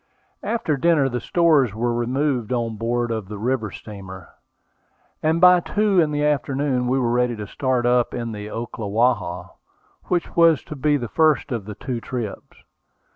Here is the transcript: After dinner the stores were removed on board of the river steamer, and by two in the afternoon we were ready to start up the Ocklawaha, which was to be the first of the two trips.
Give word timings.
After 0.41 0.77
dinner 0.77 1.09
the 1.09 1.21
stores 1.21 1.75
were 1.75 1.93
removed 1.93 2.51
on 2.51 2.75
board 2.75 3.11
of 3.11 3.27
the 3.27 3.37
river 3.37 3.69
steamer, 3.69 4.29
and 5.21 5.39
by 5.39 5.59
two 5.59 5.99
in 6.01 6.09
the 6.09 6.25
afternoon 6.25 6.87
we 6.87 6.97
were 6.97 7.11
ready 7.11 7.35
to 7.35 7.45
start 7.45 7.85
up 7.85 8.09
the 8.09 8.17
Ocklawaha, 8.49 9.51
which 10.05 10.35
was 10.35 10.63
to 10.63 10.75
be 10.75 10.97
the 10.97 11.07
first 11.07 11.51
of 11.51 11.65
the 11.65 11.75
two 11.75 12.01
trips. 12.01 12.63